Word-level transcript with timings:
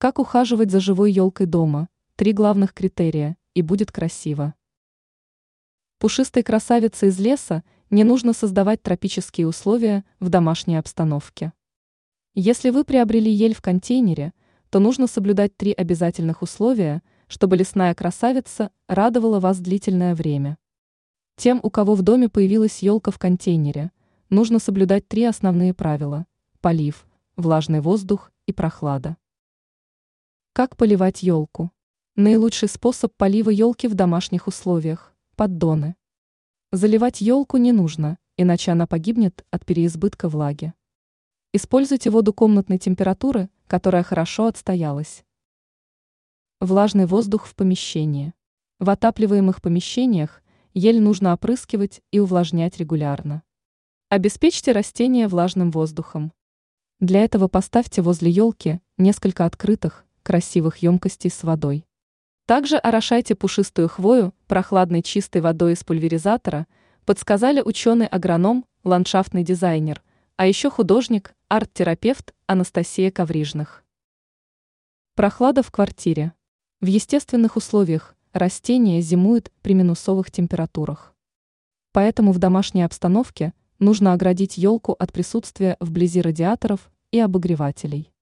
Как 0.00 0.20
ухаживать 0.20 0.70
за 0.70 0.78
живой 0.78 1.10
елкой 1.10 1.46
дома? 1.46 1.88
Три 2.14 2.32
главных 2.32 2.72
критерия, 2.72 3.36
и 3.54 3.62
будет 3.62 3.90
красиво. 3.90 4.54
Пушистой 5.98 6.44
красавице 6.44 7.08
из 7.08 7.18
леса 7.18 7.64
не 7.90 8.04
нужно 8.04 8.32
создавать 8.32 8.80
тропические 8.80 9.48
условия 9.48 10.04
в 10.20 10.28
домашней 10.28 10.76
обстановке. 10.76 11.52
Если 12.36 12.70
вы 12.70 12.84
приобрели 12.84 13.28
ель 13.28 13.56
в 13.56 13.60
контейнере, 13.60 14.34
то 14.70 14.78
нужно 14.78 15.08
соблюдать 15.08 15.56
три 15.56 15.72
обязательных 15.72 16.42
условия, 16.42 17.02
чтобы 17.26 17.56
лесная 17.56 17.92
красавица 17.96 18.70
радовала 18.86 19.40
вас 19.40 19.58
длительное 19.58 20.14
время. 20.14 20.58
Тем, 21.34 21.58
у 21.60 21.70
кого 21.70 21.96
в 21.96 22.02
доме 22.02 22.28
появилась 22.28 22.84
елка 22.84 23.10
в 23.10 23.18
контейнере, 23.18 23.90
нужно 24.30 24.60
соблюдать 24.60 25.08
три 25.08 25.24
основные 25.24 25.74
правила– 25.74 26.24
полив, 26.60 27.04
влажный 27.34 27.80
воздух 27.80 28.30
и 28.46 28.52
прохлада. 28.52 29.16
Как 30.58 30.76
поливать 30.76 31.22
елку? 31.22 31.70
Наилучший 32.16 32.68
способ 32.68 33.14
полива 33.16 33.50
елки 33.50 33.86
в 33.86 33.94
домашних 33.94 34.48
условиях– 34.48 35.14
поддоны. 35.36 35.94
Заливать 36.72 37.20
елку 37.20 37.58
не 37.58 37.70
нужно, 37.70 38.18
иначе 38.36 38.72
она 38.72 38.88
погибнет 38.88 39.46
от 39.52 39.64
переизбытка 39.64 40.28
влаги. 40.28 40.74
Используйте 41.52 42.10
воду 42.10 42.32
комнатной 42.32 42.78
температуры, 42.78 43.50
которая 43.68 44.02
хорошо 44.02 44.46
отстоялась. 44.46 45.24
Влажный 46.60 47.06
воздух 47.06 47.46
в 47.46 47.54
помещении. 47.54 48.34
В 48.80 48.90
отапливаемых 48.90 49.62
помещениях 49.62 50.42
ель 50.74 51.00
нужно 51.00 51.32
опрыскивать 51.34 52.02
и 52.10 52.18
увлажнять 52.18 52.78
регулярно. 52.78 53.44
Обеспечьте 54.08 54.72
растения 54.72 55.28
влажным 55.28 55.70
воздухом. 55.70 56.32
Для 56.98 57.22
этого 57.22 57.46
поставьте 57.46 58.02
возле 58.02 58.32
елки 58.32 58.80
несколько 58.96 59.44
открытых, 59.44 60.04
красивых 60.28 60.76
емкостей 60.82 61.30
с 61.30 61.42
водой. 61.42 61.86
Также 62.44 62.76
орошайте 62.76 63.34
пушистую 63.34 63.88
хвою 63.88 64.34
прохладной 64.46 65.02
чистой 65.02 65.40
водой 65.40 65.72
из 65.72 65.84
пульверизатора, 65.84 66.66
подсказали 67.06 67.62
ученый-агроном, 67.62 68.66
ландшафтный 68.84 69.42
дизайнер, 69.42 70.02
а 70.36 70.46
еще 70.46 70.68
художник, 70.68 71.32
арт-терапевт 71.48 72.34
Анастасия 72.46 73.10
Коврижных. 73.10 73.84
Прохлада 75.14 75.62
в 75.62 75.70
квартире. 75.70 76.34
В 76.82 76.86
естественных 76.86 77.56
условиях 77.56 78.14
растения 78.34 79.00
зимуют 79.00 79.50
при 79.62 79.72
минусовых 79.72 80.30
температурах. 80.30 81.14
Поэтому 81.92 82.32
в 82.32 82.38
домашней 82.38 82.82
обстановке 82.82 83.54
нужно 83.78 84.12
оградить 84.12 84.58
елку 84.58 84.92
от 84.92 85.10
присутствия 85.10 85.78
вблизи 85.80 86.20
радиаторов 86.20 86.90
и 87.12 87.18
обогревателей. 87.18 88.12